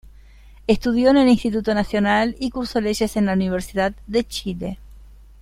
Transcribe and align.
Estudió 0.65 1.11
en 1.11 1.29
Instituto 1.29 1.75
Nacional 1.75 2.35
y 2.39 2.49
cursó 2.49 2.81
Leyes 2.81 3.17
en 3.17 3.27
la 3.27 3.33
Universidad 3.33 3.93
de 4.07 4.23
Chile. 4.23 4.79